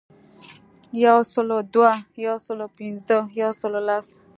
[1.05, 1.93] یو سلو دوه،
[2.25, 4.07] یو سلو پنځه ،یو سلو لس.